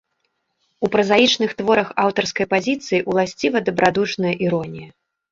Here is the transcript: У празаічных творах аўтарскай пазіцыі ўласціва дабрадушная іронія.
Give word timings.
У 0.85 0.87
празаічных 0.93 1.51
творах 1.59 1.91
аўтарскай 2.03 2.45
пазіцыі 2.53 3.01
ўласціва 3.13 3.61
дабрадушная 3.69 4.33
іронія. 4.47 4.89